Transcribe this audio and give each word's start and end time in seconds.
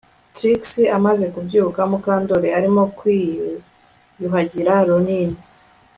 Trix 0.35 0.61
amaze 0.97 1.25
kubyuka 1.33 1.79
Mukandoli 1.91 2.49
arimo 2.57 2.83
kwiyuhagira 2.97 4.73
Ronin 4.87 5.29